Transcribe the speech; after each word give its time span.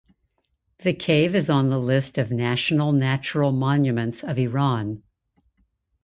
The 0.79 0.93
cave 0.95 1.35
is 1.35 1.47
on 1.47 1.69
the 1.69 1.77
list 1.79 2.17
of 2.17 2.31
national 2.31 2.91
natural 2.91 3.51
monuments 3.51 4.23
of 4.23 4.39
Iran. 4.39 5.03